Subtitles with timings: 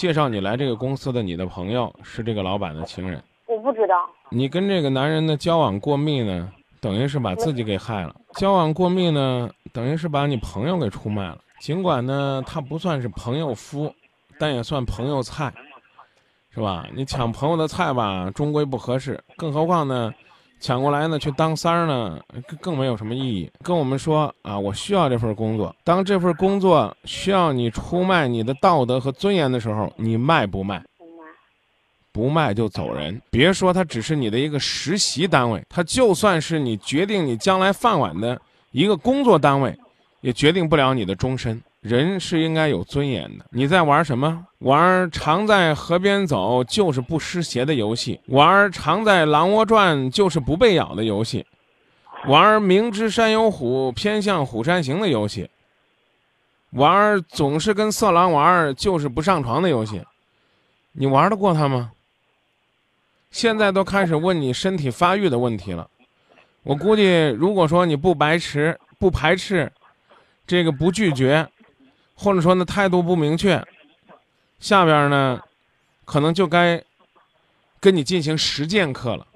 [0.00, 4.08] 介绍你来这个公司的你的朋友是这个老板的情人，我不知道。
[4.30, 11.36] 你跟这个男人的交往过密呢，等于是把自己给害了；交往过密呢，等于是把你朋友给出卖了。
[11.60, 13.94] 尽管呢，他不算是朋友夫，
[14.38, 15.52] 但也算朋友菜，
[16.48, 16.86] 是吧？
[16.94, 19.22] 你抢朋友的菜吧，终归不合适。
[19.36, 20.10] 更何况呢，
[20.60, 23.50] 抢过来呢去当三儿呢，更更没有什么意义。
[23.64, 25.74] 跟我们说啊，我需要这份工作。
[25.82, 30.78] 当这份工作需要你出卖你的道德和尊严的时候，你卖不卖？
[30.96, 31.24] 不卖。
[32.12, 33.20] 不卖就走人。
[33.30, 38.40] 别说它只是你的一个实习单位，它就算是你决定你将来饭碗的
[38.70, 39.76] 一个工作单位。
[40.22, 41.58] 也决定不了你的终身。
[41.80, 43.46] 人是应该有尊严的。
[43.50, 44.46] 你在玩什么？
[44.58, 51.42] 玩常在河边走就是不湿鞋的游戏；玩常在狼窝转就是不被咬的游戏；
[52.26, 55.46] 玩明知山有虎，偏向虎山行的游戏；
[56.72, 60.02] 玩总是跟色狼玩就是不上床的游戏。
[60.92, 61.92] 你玩得过他吗？
[63.30, 65.88] 现在都开始问你身体发育的问题了。
[66.62, 69.72] 我估计，如果说你不排斥，不排斥。
[70.46, 71.48] 这个不拒绝，
[72.22, 73.66] 或者说呢态度不明确，
[74.58, 75.40] 下边呢，
[76.04, 76.84] 可能就该
[77.80, 79.26] 跟你进行实践课了。